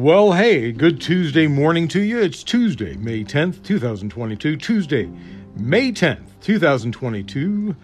[0.00, 2.20] Well, hey, good Tuesday morning to you.
[2.20, 4.56] It's Tuesday, May 10th, 2022.
[4.56, 5.10] Tuesday,
[5.56, 7.76] May 10th, 2022.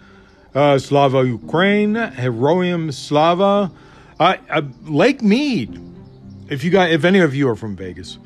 [0.55, 3.71] Uh, Slava Ukraine, Heroyam Slava.
[4.19, 5.79] Uh, uh, Lake Mead.
[6.49, 8.17] If you got, if any of you are from Vegas,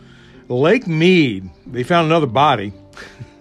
[0.47, 2.71] Lake Mead, they found another body.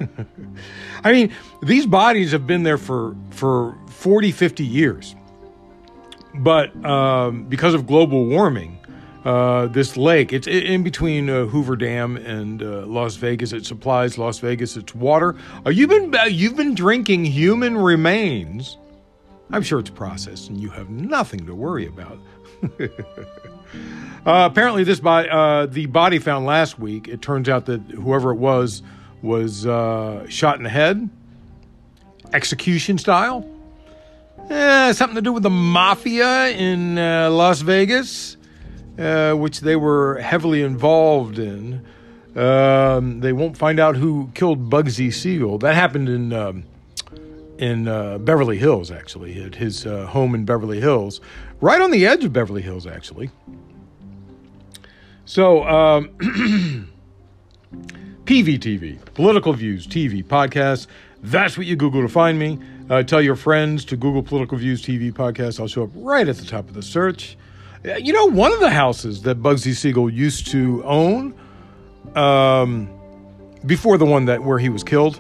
[1.05, 1.33] I mean,
[1.63, 5.15] these bodies have been there for for 40, 50 years.
[6.35, 8.80] But um, because of global warming,
[9.25, 10.33] uh, this lake.
[10.33, 13.53] It's in between uh, Hoover Dam and uh, Las Vegas.
[13.53, 15.37] It supplies Las Vegas its water.
[15.67, 18.79] Uh, you've been uh, you've been drinking human remains.
[19.51, 22.19] I'm sure it's processed, and you have nothing to worry about.
[24.25, 25.29] Apparently, this body,
[25.73, 27.09] the body found last week.
[27.09, 28.83] It turns out that whoever it was
[29.23, 29.63] was
[30.31, 31.11] shot in the head,
[32.33, 33.49] execution style.
[34.49, 38.37] Eh, something to do with the mafia in Las Vegas.
[39.01, 41.83] Uh, which they were heavily involved in.
[42.37, 45.57] Um, they won't find out who killed Bugsy Siegel.
[45.57, 46.65] That happened in um,
[47.57, 51.23] in uh, Beverly Hills, actually, at his uh, home in Beverly Hills,
[51.63, 53.31] right on the edge of Beverly Hills, actually.
[55.25, 56.11] So, um,
[58.27, 60.89] PVTV, Political Views TV podcast.
[61.23, 62.59] That's what you Google to find me.
[62.91, 65.59] Uh, tell your friends to Google Political Views TV podcast.
[65.59, 67.39] I'll show up right at the top of the search.
[67.83, 71.35] You know, one of the houses that Bugsy Siegel used to own,
[72.15, 72.91] um,
[73.65, 75.19] before the one that where he was killed,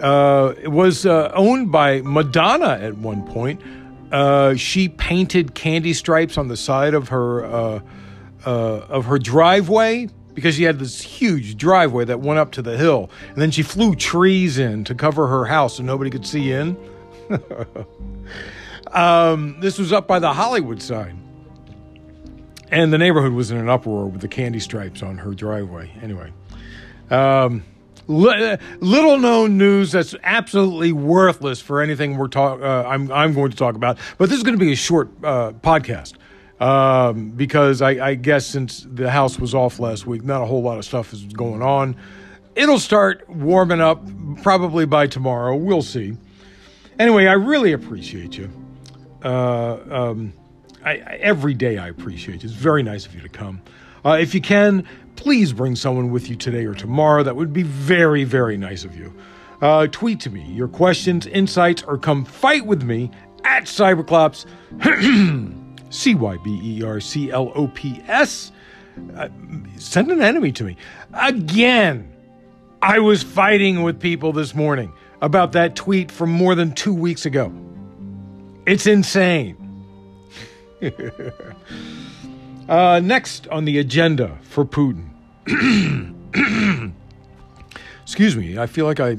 [0.00, 3.62] uh, was uh, owned by Madonna at one point.
[4.12, 7.80] Uh, she painted candy stripes on the side of her uh,
[8.44, 8.50] uh,
[8.88, 13.10] of her driveway because she had this huge driveway that went up to the hill,
[13.30, 16.76] and then she flew trees in to cover her house so nobody could see in.
[18.92, 21.25] um, this was up by the Hollywood sign.
[22.70, 25.92] And the neighborhood was in an uproar with the candy stripes on her driveway.
[26.02, 26.32] Anyway,
[27.10, 27.62] um,
[28.08, 32.60] li- little known news that's absolutely worthless for anything we're talk.
[32.60, 35.10] Uh, I'm I'm going to talk about, but this is going to be a short
[35.22, 36.14] uh, podcast
[36.60, 40.62] um, because I, I guess since the house was off last week, not a whole
[40.62, 41.96] lot of stuff is going on.
[42.54, 44.02] It'll start warming up
[44.42, 45.54] probably by tomorrow.
[45.54, 46.16] We'll see.
[46.98, 48.50] Anyway, I really appreciate you.
[49.22, 50.32] Uh, um,
[50.86, 52.44] I, I, every day I appreciate it.
[52.44, 53.60] It's very nice of you to come.
[54.04, 54.86] Uh, if you can,
[55.16, 57.24] please bring someone with you today or tomorrow.
[57.24, 59.12] That would be very, very nice of you.
[59.60, 63.10] Uh, tweet to me your questions, insights, or come fight with me
[63.42, 64.46] at Cyberclops,
[65.90, 68.52] C Y B E R C L O P S.
[69.16, 69.28] Uh,
[69.76, 70.76] send an enemy to me.
[71.14, 72.12] Again,
[72.80, 77.26] I was fighting with people this morning about that tweet from more than two weeks
[77.26, 77.52] ago.
[78.66, 79.65] It's insane.
[82.68, 85.10] uh, next on the agenda for Putin.
[88.02, 89.18] Excuse me, I feel like I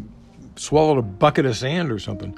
[0.56, 2.38] swallowed a bucket of sand or something.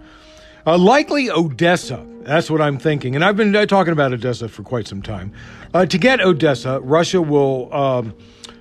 [0.66, 2.06] Uh, likely Odessa.
[2.22, 3.16] That's what I'm thinking.
[3.16, 5.34] And I've been uh, talking about Odessa for quite some time.
[5.74, 8.13] Uh, to get Odessa, Russia will um,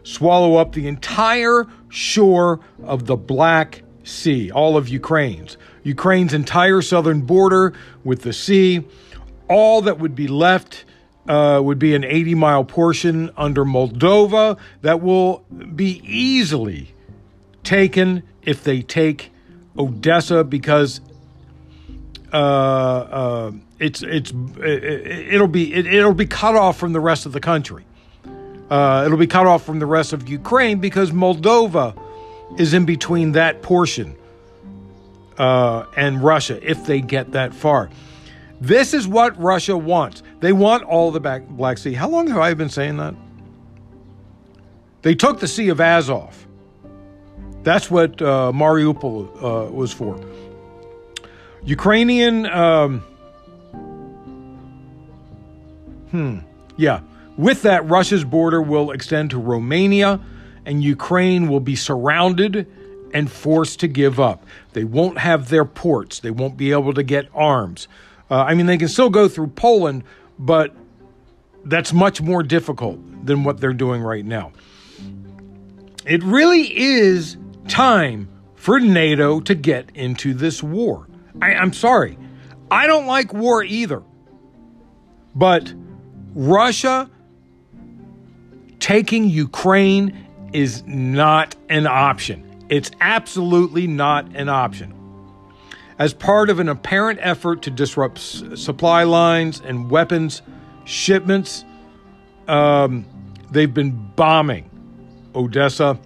[0.05, 5.59] swallow up the entire shore of the Black Sea, all of Ukraine's.
[5.83, 8.87] Ukraine's entire southern border with the sea
[9.48, 10.84] all that would be left
[11.28, 15.44] uh, would be an 80 mile portion under Moldova that will
[15.75, 16.94] be easily
[17.62, 19.31] taken if they take
[19.78, 21.00] Odessa because
[22.32, 27.26] uh, uh, it's it's it, will be it, will be cut off from the rest
[27.26, 27.84] of the country.
[28.70, 31.98] Uh, it'll be cut off from the rest of Ukraine because Moldova
[32.59, 34.15] is in between that portion
[35.38, 37.91] uh, and Russia if they get that far.
[38.61, 40.23] This is what Russia wants.
[40.41, 41.93] They want all the Black Sea.
[41.93, 43.15] How long have I been saying that?
[45.03, 46.47] They took the Sea of Azov.
[47.63, 50.19] That's what uh, Mariupol uh, was for.
[51.65, 53.01] Ukrainian, um,
[56.11, 56.39] hmm,
[56.77, 57.01] yeah.
[57.37, 60.21] With that, Russia's border will extend to Romania,
[60.65, 62.66] and Ukraine will be surrounded
[63.15, 64.45] and forced to give up.
[64.72, 67.87] They won't have their ports, they won't be able to get arms.
[68.30, 70.04] Uh, I mean, they can still go through Poland,
[70.39, 70.75] but
[71.65, 74.53] that's much more difficult than what they're doing right now.
[76.04, 77.36] It really is
[77.69, 81.07] time for NATO to get into this war.
[81.41, 82.19] I, I'm sorry.
[82.71, 84.03] I don't like war either.
[85.34, 85.72] But
[86.34, 87.10] Russia
[88.80, 92.45] taking Ukraine is not an option.
[92.69, 94.97] It's absolutely not an option
[95.98, 100.42] as part of an apparent effort to disrupt s- supply lines and weapons
[100.84, 101.65] shipments.
[102.47, 103.04] Um,
[103.50, 104.71] they've been bombing
[105.34, 105.98] Odessa,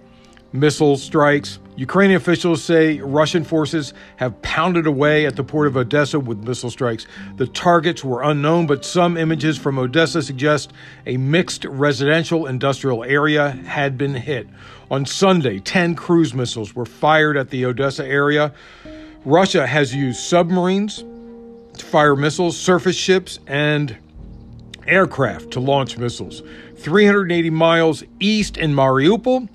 [0.51, 1.59] missile strikes.
[1.75, 6.69] Ukrainian officials say Russian forces have pounded away at the port of Odessa with missile
[6.69, 7.07] strikes.
[7.37, 10.71] The targets were unknown, but some images from Odessa suggest
[11.07, 14.47] a mixed residential industrial area had been hit.
[14.91, 18.53] On Sunday, 10 cruise missiles were fired at the Odessa area.
[19.25, 21.03] Russia has used submarines
[21.77, 23.97] to fire missiles, surface ships, and
[24.85, 26.43] aircraft to launch missiles.
[26.75, 29.47] 380 miles east in Mariupol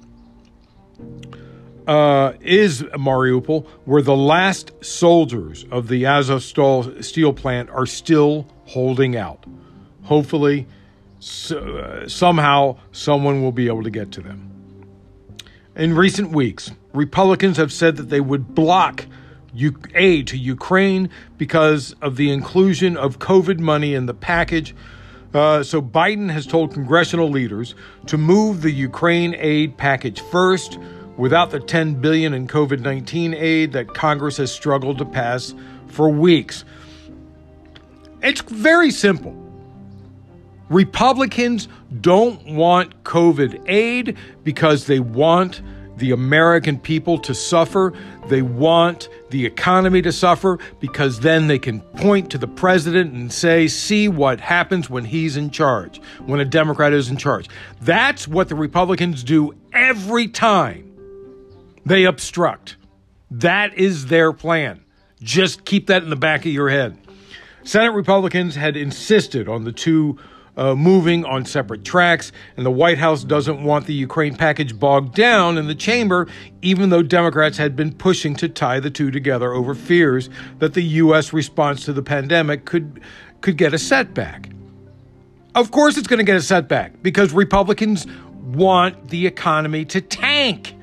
[1.86, 9.16] uh, is Mariupol, where the last soldiers of the Azovstal steel plant are still holding
[9.16, 9.44] out.
[10.04, 10.66] Hopefully,
[11.20, 14.50] so, uh, somehow, someone will be able to get to them.
[15.76, 19.06] In recent weeks, Republicans have said that they would block
[19.94, 24.74] aid to Ukraine because of the inclusion of COVID money in the package.
[25.34, 27.74] Uh, so Biden has told congressional leaders
[28.06, 30.78] to move the Ukraine aid package first,
[31.18, 35.52] without the 10 billion in COVID-19 aid that Congress has struggled to pass
[35.88, 36.64] for weeks.
[38.22, 39.36] It's very simple.
[40.68, 41.68] Republicans
[42.00, 45.60] don't want COVID aid because they want
[45.98, 47.92] the American people to suffer.
[48.28, 53.32] They want the economy to suffer because then they can point to the president and
[53.32, 57.48] say, see what happens when he's in charge, when a Democrat is in charge.
[57.80, 60.84] That's what the Republicans do every time
[61.84, 62.76] they obstruct.
[63.30, 64.84] That is their plan.
[65.20, 66.96] Just keep that in the back of your head.
[67.64, 70.18] Senate Republicans had insisted on the two
[70.58, 75.14] uh, moving on separate tracks, and the White House doesn't want the Ukraine package bogged
[75.14, 76.26] down in the chamber,
[76.60, 80.28] even though Democrats had been pushing to tie the two together over fears
[80.58, 81.32] that the U.S.
[81.32, 83.00] response to the pandemic could,
[83.40, 84.50] could get a setback.
[85.54, 88.06] Of course, it's going to get a setback because Republicans
[88.42, 90.74] want the economy to tank.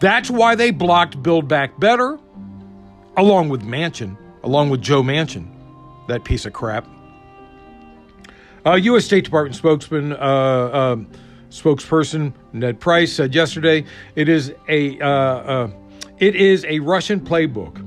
[0.00, 2.18] That's why they blocked Build Back Better,
[3.16, 5.48] along with Manchin, along with Joe Manchin,
[6.08, 6.86] that piece of crap.
[8.64, 9.06] Uh, U.S.
[9.06, 10.96] State Department spokesman, uh, uh,
[11.48, 13.84] spokesperson Ned Price said yesterday,
[14.16, 15.70] "It is a uh, uh,
[16.18, 17.84] it is a Russian playbook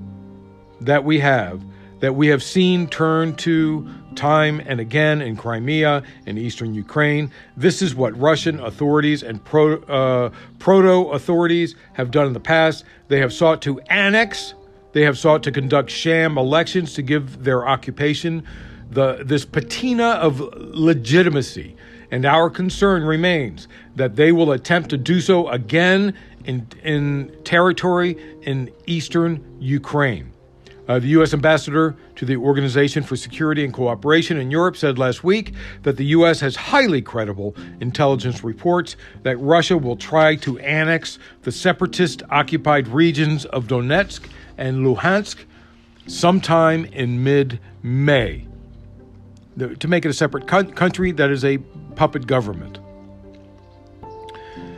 [0.81, 1.63] that we have
[1.99, 7.31] that we have seen turn to time and again in Crimea and eastern Ukraine.
[7.55, 10.29] This is what Russian authorities and pro, uh,
[10.59, 12.83] proto authorities have done in the past.
[13.07, 14.55] They have sought to annex.
[14.91, 18.43] They have sought to conduct sham elections to give their occupation."
[18.91, 21.75] The, this patina of legitimacy.
[22.11, 26.13] And our concern remains that they will attempt to do so again
[26.45, 30.31] in, in territory in eastern Ukraine.
[30.87, 31.33] Uh, the U.S.
[31.33, 35.53] ambassador to the Organization for Security and Cooperation in Europe said last week
[35.83, 36.41] that the U.S.
[36.41, 43.45] has highly credible intelligence reports that Russia will try to annex the separatist occupied regions
[43.45, 44.27] of Donetsk
[44.57, 45.45] and Luhansk
[46.05, 48.45] sometime in mid May
[49.57, 51.57] to make it a separate country that is a
[51.95, 52.79] puppet government.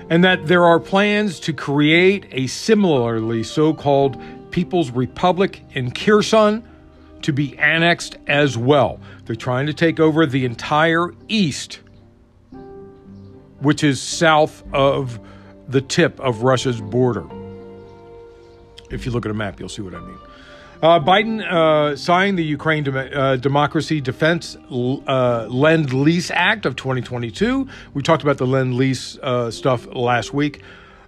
[0.09, 6.63] And that there are plans to create a similarly so called People's Republic in Kherson
[7.23, 8.99] to be annexed as well.
[9.25, 11.79] They're trying to take over the entire east,
[13.59, 15.19] which is south of
[15.67, 17.25] the tip of Russia's border.
[18.91, 20.19] If you look at a map, you'll see what I mean.
[20.85, 26.75] Uh, Biden uh, signed the Ukraine Dem- uh, Democracy Defense uh, Lend Lease Act of
[26.75, 27.67] 2022.
[27.95, 30.61] We talked about the Lend Lease uh, stuff last week.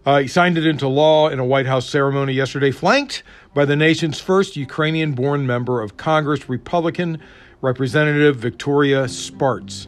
[0.04, 3.22] Uh, he signed it into law in a White House ceremony yesterday, flanked
[3.54, 7.22] by the nation's first Ukrainian born member of Congress, Republican
[7.62, 9.86] Representative Victoria Spartz.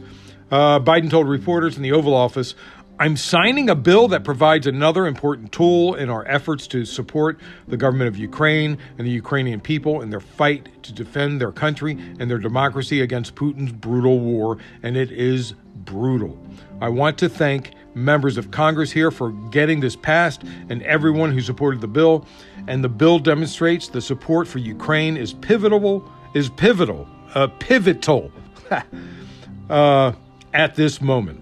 [0.52, 2.54] Biden told reporters in the Oval Office
[3.00, 7.78] I'm signing a bill that provides another important tool in our efforts to support the
[7.78, 12.30] government of Ukraine and the Ukrainian people in their fight to defend their country and
[12.30, 16.38] their democracy against Putin's brutal war, and it is brutal.
[16.82, 21.40] I want to thank members of Congress here for getting this passed and everyone who
[21.40, 22.26] supported the bill.
[22.68, 28.30] And the bill demonstrates the support for Ukraine is pivotal, is pivotal, uh, pivotal
[29.70, 30.12] uh,
[30.52, 31.39] at this moment.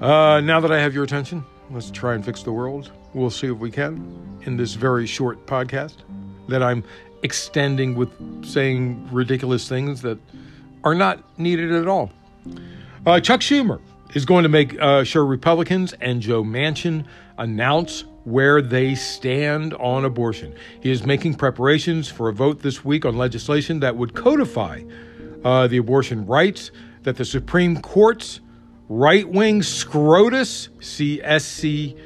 [0.00, 2.90] Uh, now that I have your attention, let's try and fix the world.
[3.14, 5.96] We'll see if we can in this very short podcast
[6.48, 6.84] that I'm
[7.22, 8.10] extending with
[8.44, 10.18] saying ridiculous things that
[10.82, 12.10] are not needed at all.
[13.06, 13.80] Uh, Chuck Schumer
[14.14, 17.06] is going to make uh, sure Republicans and Joe Manchin
[17.38, 20.54] announce where they stand on abortion.
[20.80, 24.82] He is making preparations for a vote this week on legislation that would codify
[25.44, 26.70] uh, the abortion rights
[27.02, 28.40] that the Supreme Court's
[28.94, 31.96] right wing Scrotus, C S C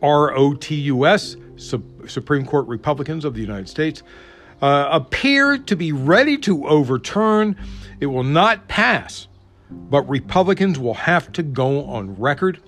[0.00, 4.02] R O T U S, Supreme Court Republicans of the United States,
[4.62, 7.56] uh, appear to be ready to overturn.
[8.00, 9.26] It will not pass,
[9.70, 12.60] but Republicans will have to go on record.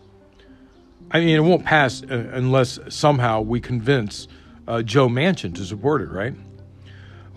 [1.10, 4.28] I mean, it won't pass uh, unless somehow we convince
[4.66, 6.34] uh, Joe Manchin to support it, right?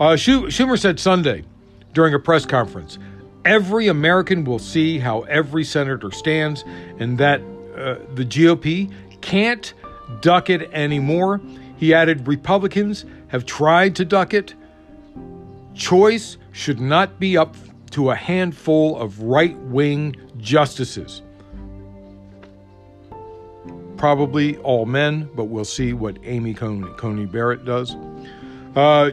[0.00, 1.44] Uh, Schumer said Sunday
[1.94, 2.98] during a press conference
[3.44, 6.64] every American will see how every senator stands
[6.98, 7.40] and that
[7.76, 9.74] uh, the GOP can't
[10.20, 11.40] duck it anymore.
[11.76, 14.54] He added Republicans have tried to duck it.
[15.74, 17.56] Choice should not be up
[17.90, 21.22] to a handful of right wing justices.
[23.96, 27.96] Probably all men, but we'll see what Amy Coney, Coney Barrett does.
[28.74, 29.10] Uh,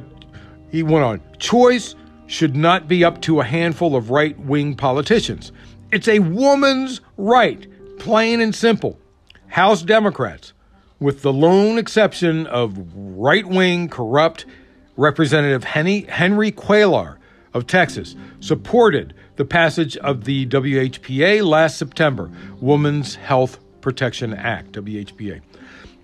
[0.71, 1.95] he went on choice
[2.29, 5.51] should not be up to a handful of right wing politicians.
[5.91, 7.67] It's a woman's right,
[7.97, 8.99] plain and simple.
[9.47, 10.53] House Democrats,
[10.99, 14.45] with the lone exception of right wing corrupt
[14.95, 17.17] Representative Henry, Henry Cuellar
[17.55, 22.29] of Texas, supported the passage of the WHPA last September,
[22.61, 25.41] Women's Health Protection Act, WHPA.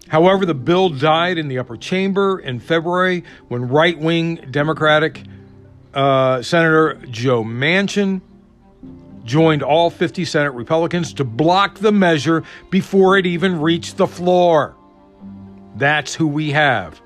[0.08, 5.24] However, the bill died in the upper chamber in February when right wing Democratic
[5.96, 8.22] uh, Senator Joe Manchin
[9.24, 14.76] joined all 50 Senate Republicans to block the measure before it even reached the floor.
[15.76, 17.02] That's who we have.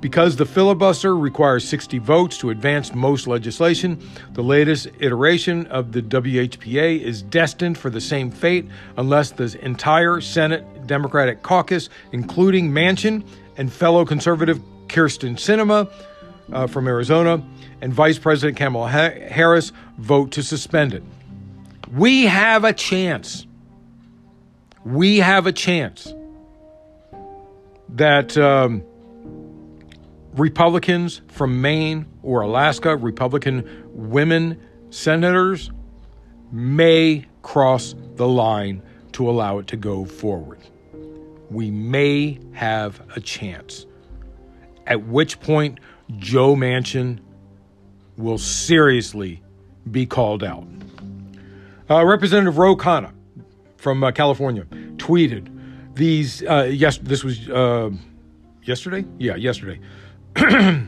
[0.00, 4.02] Because the filibuster requires 60 votes to advance most legislation,
[4.32, 10.20] the latest iteration of the WHPA is destined for the same fate unless the entire
[10.20, 13.24] Senate Democratic caucus, including Manchin
[13.56, 15.88] and fellow conservative Kyrsten Sinema
[16.52, 17.44] uh, from Arizona,
[17.80, 21.02] and Vice President Kamala Harris vote to suspend it.
[21.92, 23.46] We have a chance.
[24.84, 26.12] We have a chance
[27.90, 28.82] that um,
[30.34, 35.70] Republicans from Maine or Alaska, Republican women senators,
[36.50, 38.82] may cross the line
[39.12, 40.58] to allow it to go forward.
[41.50, 43.86] We may have a chance.
[44.86, 45.78] At which point,
[46.18, 47.20] Joe Manchin
[48.16, 49.42] will seriously
[49.90, 50.66] be called out.
[51.90, 53.12] Uh, Representative Ro Khanna
[53.76, 54.64] from uh, California
[54.96, 55.48] tweeted
[55.94, 56.42] these.
[56.42, 57.90] Uh, yes, this was uh,
[58.62, 59.04] yesterday.
[59.18, 59.80] Yeah, yesterday.
[60.34, 60.86] the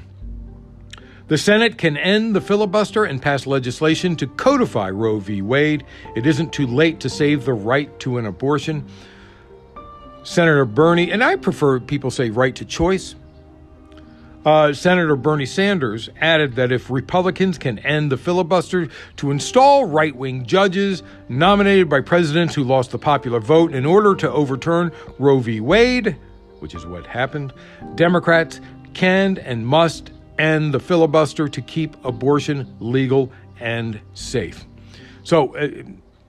[1.37, 5.43] Senate can end the filibuster and pass legislation to codify Roe v.
[5.43, 5.85] Wade.
[6.16, 8.87] It isn't too late to save the right to an abortion.
[10.23, 13.14] Senator Bernie, and I prefer people say right to choice.
[14.44, 20.14] Uh, Senator Bernie Sanders added that if Republicans can end the filibuster to install right
[20.14, 25.38] wing judges nominated by presidents who lost the popular vote in order to overturn Roe
[25.38, 25.60] v.
[25.60, 26.18] Wade,
[26.58, 27.54] which is what happened,
[27.94, 28.60] Democrats
[28.92, 34.66] can and must end the filibuster to keep abortion legal and safe.
[35.22, 35.68] So, uh,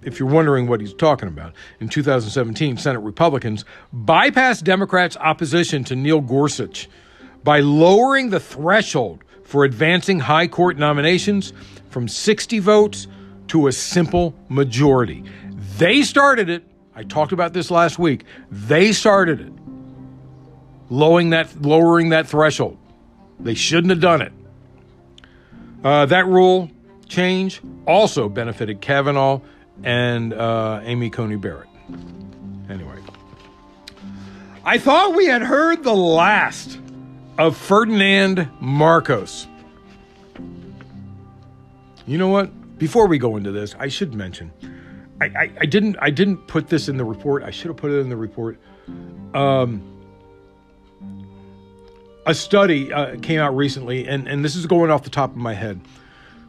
[0.03, 5.95] if you're wondering what he's talking about, in 2017, Senate Republicans bypassed Democrats' opposition to
[5.95, 6.87] Neil Gorsuch
[7.45, 11.53] by lowering the threshold for advancing high court nominations
[11.91, 13.07] from 60 votes
[13.47, 15.23] to a simple majority.
[15.77, 16.63] They started it.
[16.95, 18.25] I talked about this last week.
[18.49, 19.53] They started it.
[20.89, 22.79] Lowering that, lowering that threshold.
[23.39, 24.33] They shouldn't have done it.
[25.83, 26.71] Uh, that rule
[27.07, 29.39] change also benefited Kavanaugh
[29.83, 31.69] and uh, Amy Coney Barrett.
[32.71, 32.97] Anyway,
[34.63, 36.79] I thought we had heard the last
[37.37, 39.47] of Ferdinand Marcos.
[42.07, 42.77] You know what?
[42.77, 44.51] Before we go into this, I should mention
[45.21, 47.43] I, I, I didn't I didn't put this in the report.
[47.43, 48.59] I should have put it in the report.
[49.33, 49.81] Um,
[52.25, 55.37] a study uh, came out recently, and, and this is going off the top of
[55.37, 55.79] my head.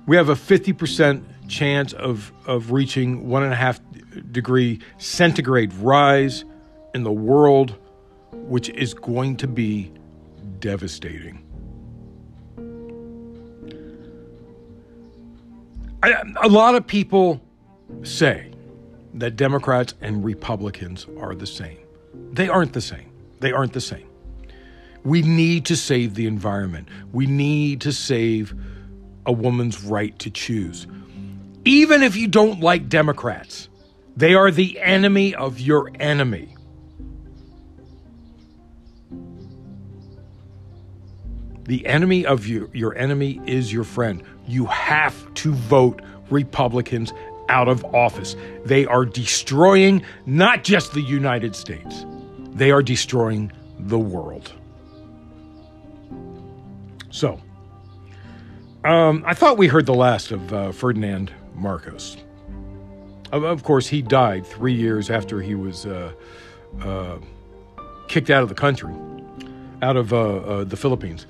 [0.06, 3.80] We have a 50% chance of, of reaching one and a half
[4.30, 6.44] degree centigrade rise
[6.94, 7.74] in the world,
[8.32, 9.92] which is going to be
[10.60, 11.42] devastating.
[16.02, 17.40] I, a lot of people
[18.02, 18.52] say
[19.14, 21.78] that Democrats and Republicans are the same.
[22.32, 23.10] They aren't the same.
[23.40, 24.08] They aren't the same.
[25.04, 26.88] We need to save the environment.
[27.12, 28.54] We need to save
[29.24, 30.86] a woman's right to choose.
[31.64, 33.68] Even if you don't like Democrats,
[34.16, 36.55] they are the enemy of your enemy.
[41.66, 44.22] The enemy of your, your enemy is your friend.
[44.46, 47.12] You have to vote Republicans
[47.48, 48.36] out of office.
[48.64, 52.04] They are destroying not just the United States,
[52.38, 54.52] they are destroying the world.
[57.10, 57.40] So,
[58.84, 62.16] um, I thought we heard the last of uh, Ferdinand Marcos.
[63.32, 66.12] Of, of, course, he died three years after he was uh,
[66.80, 67.18] uh,
[68.08, 68.94] kicked out of the country,
[69.82, 71.26] out of uh, uh, the Philippines.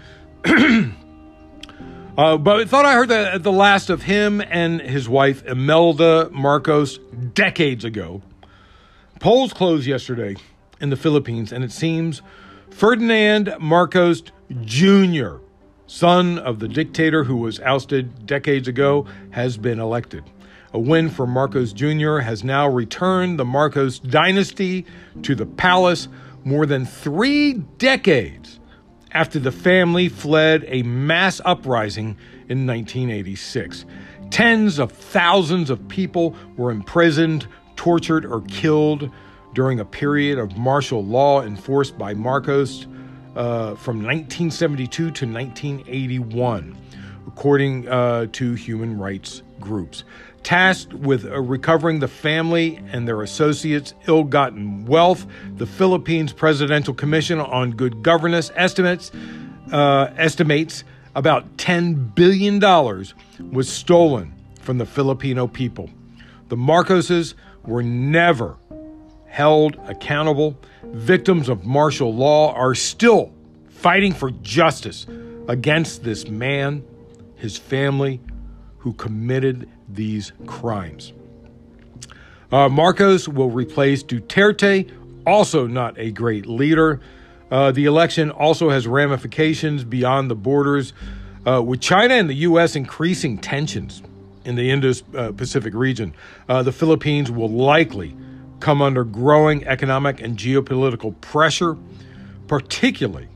[2.17, 6.31] Uh, but I thought I heard the, the last of him and his wife, Imelda
[6.33, 6.97] Marcos,
[7.35, 8.23] decades ago.
[9.21, 10.37] Polls closed yesterday
[10.81, 12.23] in the Philippines, and it seems
[12.71, 14.23] Ferdinand Marcos
[14.63, 15.37] Jr.,
[15.87, 20.25] son of the dictator who was ousted decades ago, has been elected.
[20.73, 22.19] A win for Marcos Jr.
[22.19, 24.87] has now returned the Marcos dynasty
[25.23, 26.09] to the palace
[26.45, 28.59] more than three decades
[29.13, 32.17] after the family fled a mass uprising
[32.49, 33.85] in 1986.
[34.31, 37.47] Tens of thousands of people were imprisoned,
[37.77, 39.11] tortured, or killed
[39.55, 42.87] during a period of martial law enforced by Marcos
[43.37, 46.77] uh, from 1972 to 1981,
[47.27, 50.05] according uh, to human rights groups
[50.47, 55.27] tasked with uh, recovering the family and their associates' ill gotten wealth.
[55.57, 59.11] The Philippines Presidential Commission on Good Governance estimates,
[59.73, 60.85] uh, estimates
[61.17, 62.61] about $10 billion
[63.53, 65.91] was stolen from the Filipino people.
[66.49, 67.35] The Marcoses
[67.65, 68.57] were never
[69.27, 70.57] held accountable.
[70.85, 73.33] Victims of martial law are still
[73.69, 75.09] fighting for justice
[75.49, 76.85] against this man,
[77.35, 78.21] his family,
[78.79, 81.13] who committed these crimes.
[82.51, 84.91] Uh, Marcos will replace Duterte,
[85.27, 87.01] also not a great leader.
[87.51, 90.93] Uh, the election also has ramifications beyond the borders,
[91.47, 92.75] uh, with China and the U.S.
[92.77, 94.03] increasing tensions
[94.45, 94.93] in the Indo
[95.33, 96.15] Pacific region.
[96.49, 98.17] Uh, the Philippines will likely
[98.61, 101.77] come under growing economic and geopolitical pressure,
[102.47, 103.29] particularly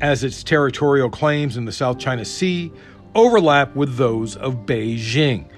[0.00, 2.72] as its territorial claims in the South China Sea
[3.14, 5.48] overlap with those of Beijing.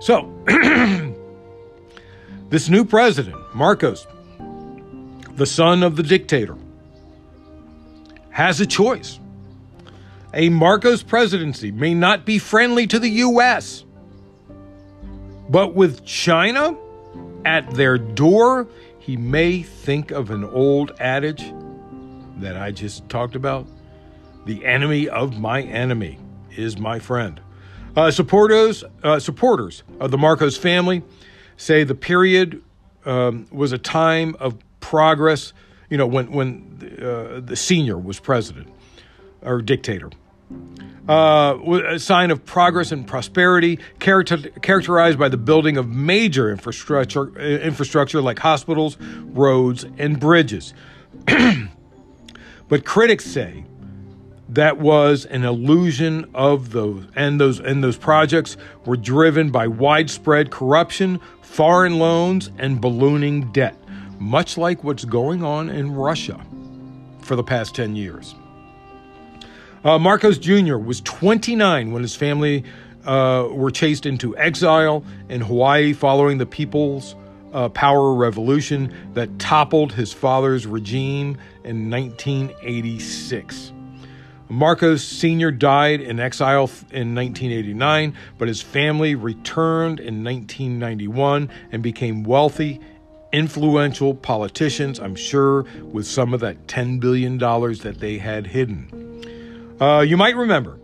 [0.00, 0.32] So,
[2.48, 4.06] this new president, Marcos,
[5.36, 6.56] the son of the dictator,
[8.30, 9.20] has a choice.
[10.32, 13.84] A Marcos presidency may not be friendly to the U.S.,
[15.48, 16.76] but with China
[17.44, 18.68] at their door,
[19.00, 21.52] he may think of an old adage
[22.38, 23.66] that I just talked about
[24.46, 26.18] the enemy of my enemy
[26.56, 27.40] is my friend.
[27.96, 31.02] Uh, supporters, uh, supporters of the Marcos family
[31.56, 32.62] say the period
[33.04, 35.52] um, was a time of progress.
[35.88, 38.68] You know, when when uh, the senior was president
[39.42, 40.10] or dictator,
[41.08, 47.32] uh, a sign of progress and prosperity, character, characterized by the building of major infrastructure,
[47.36, 50.74] uh, infrastructure like hospitals, roads, and bridges.
[52.68, 53.64] but critics say
[54.54, 60.50] that was an illusion of those and those and those projects were driven by widespread
[60.50, 63.76] corruption, foreign loans and ballooning debt,
[64.18, 66.40] much like what's going on in Russia
[67.20, 68.34] for the past 10 years.
[69.84, 70.76] Uh, Marcos Jr.
[70.76, 72.64] was 29 when his family
[73.04, 77.14] uh, were chased into exile in Hawaii following the People's
[77.52, 83.72] uh, Power Revolution that toppled his father's regime in 1986.
[84.50, 85.52] Marcos Sr.
[85.52, 92.80] died in exile in 1989, but his family returned in 1991 and became wealthy,
[93.32, 99.76] influential politicians, I'm sure, with some of that $10 billion that they had hidden.
[99.80, 100.80] Uh, you might remember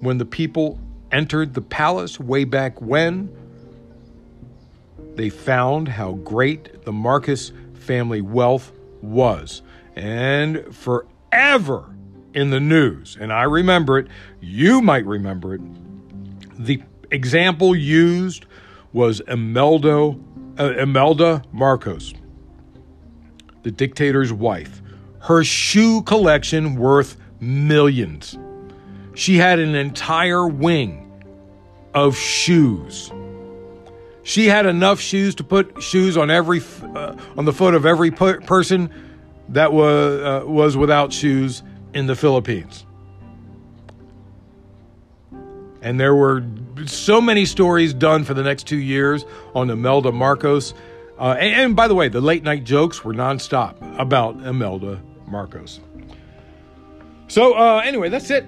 [0.00, 0.80] when the people
[1.12, 3.28] entered the palace way back when,
[5.16, 8.72] they found how great the Marcos family wealth
[9.02, 9.60] was.
[9.94, 11.84] And forever,
[12.34, 14.08] in the news, and I remember it,
[14.40, 15.60] you might remember it.
[16.58, 18.46] The example used
[18.92, 20.16] was Imelda,
[20.58, 22.14] uh, Imelda Marcos,
[23.62, 24.82] the dictator's wife.
[25.20, 28.38] Her shoe collection worth millions.
[29.14, 31.24] She had an entire wing
[31.94, 33.12] of shoes.
[34.24, 36.60] She had enough shoes to put shoes on every
[36.94, 38.90] uh, on the foot of every person
[39.48, 41.62] that was uh, was without shoes
[41.94, 42.86] in the Philippines.
[45.82, 46.44] And there were
[46.86, 49.24] so many stories done for the next two years
[49.54, 50.74] on Imelda Marcos.
[51.18, 55.80] Uh, and, and, by the way, the late night jokes were nonstop about Imelda Marcos.
[57.26, 58.46] So, uh, anyway, that's it.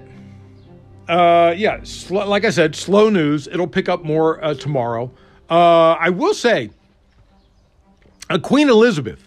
[1.09, 3.47] Uh, yeah, sl- like I said, slow news.
[3.47, 5.11] It'll pick up more uh, tomorrow.
[5.49, 6.69] Uh, I will say,
[8.29, 9.24] uh, Queen Elizabeth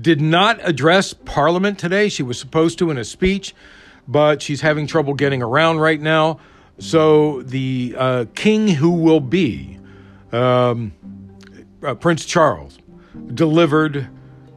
[0.00, 2.08] did not address Parliament today.
[2.08, 3.54] She was supposed to in a speech,
[4.08, 6.40] but she's having trouble getting around right now.
[6.78, 9.78] So the uh, king who will be,
[10.32, 10.92] um,
[11.82, 12.78] uh, Prince Charles,
[13.32, 14.08] delivered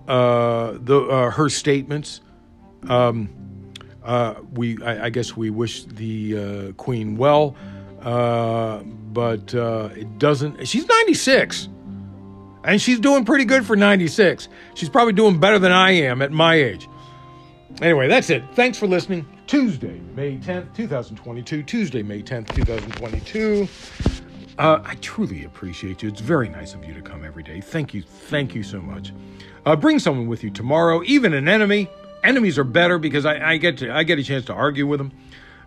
[0.07, 2.21] uh, the uh, her statements.
[2.87, 3.29] Um,
[4.03, 7.55] uh, we, I, I, guess, we wish the uh, Queen well,
[7.99, 10.67] but it doesn't.
[10.67, 11.69] She's ninety six.
[12.67, 14.49] And she's doing pretty good for 96.
[14.75, 16.89] She's probably doing better than I am at my age.
[17.81, 18.43] Anyway, that's it.
[18.55, 19.25] Thanks for listening.
[19.47, 21.63] Tuesday, May 10th, 2022.
[21.63, 23.69] Tuesday, May 10th, 2022.
[24.57, 26.09] Uh, I truly appreciate you.
[26.09, 27.61] It's very nice of you to come every day.
[27.61, 28.01] Thank you.
[28.01, 29.13] Thank you so much.
[29.65, 31.87] Uh, bring someone with you tomorrow, even an enemy.
[32.23, 34.99] Enemies are better because I, I, get to I get a chance to argue with
[34.99, 35.13] them.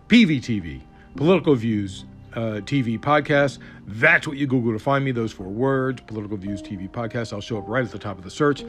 [0.07, 0.81] PVTV,
[1.15, 3.59] political views, uh, TV podcast.
[3.87, 7.33] That's what you Google to find me, those four words, Political Views TV podcast.
[7.33, 8.63] I'll show up right at the top of the search.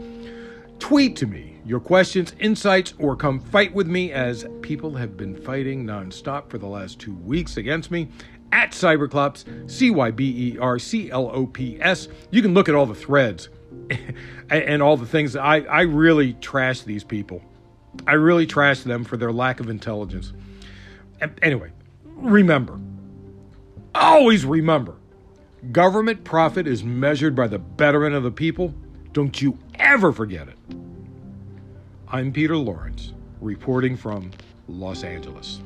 [0.78, 5.36] Tweet to me your questions, insights, or come fight with me as people have been
[5.36, 8.08] fighting nonstop for the last two weeks against me
[8.50, 12.08] at Cyberclops, C Y B E R C L O P S.
[12.30, 13.48] You can look at all the threads
[14.50, 15.36] and all the things.
[15.36, 17.42] I, I really trash these people.
[18.06, 20.32] I really trash them for their lack of intelligence.
[21.42, 21.70] Anyway,
[22.04, 22.80] remember,
[23.94, 24.96] always remember
[25.70, 28.74] government profit is measured by the betterment of the people.
[29.12, 30.58] Don't you ever forget it.
[32.08, 34.30] I'm Peter Lawrence, reporting from
[34.68, 35.60] Los Angeles.